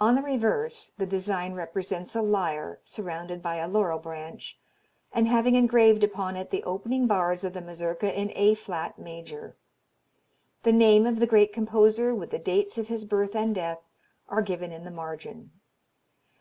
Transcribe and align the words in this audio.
On 0.00 0.16
the 0.16 0.22
reverse, 0.22 0.90
the 0.98 1.06
design 1.06 1.54
represents 1.54 2.16
a 2.16 2.20
lyre, 2.20 2.80
surrounded 2.82 3.40
by 3.40 3.58
a 3.58 3.68
laurel 3.68 4.00
branch, 4.00 4.58
and 5.12 5.28
having 5.28 5.54
engraved 5.54 6.02
upon 6.02 6.34
it 6.36 6.50
the 6.50 6.64
opening 6.64 7.06
bars 7.06 7.44
of 7.44 7.52
the 7.52 7.60
Mazurka 7.60 8.12
in 8.12 8.32
A 8.34 8.56
flat 8.56 8.98
major. 8.98 9.54
The 10.64 10.72
name 10.72 11.06
of 11.06 11.20
the 11.20 11.28
great 11.28 11.52
composer 11.52 12.12
with 12.12 12.30
the 12.32 12.40
dates 12.40 12.76
of 12.76 12.88
his 12.88 13.04
birth 13.04 13.36
and 13.36 13.54
death, 13.54 13.88
are 14.28 14.42
given 14.42 14.72
in 14.72 14.82
the 14.82 14.90
margin. 14.90 15.52